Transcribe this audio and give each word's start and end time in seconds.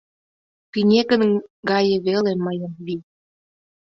Пинегын 0.71 1.23
гае 1.69 1.95
веле 2.05 2.33
мыйын 2.45 2.73
вий! 2.85 3.01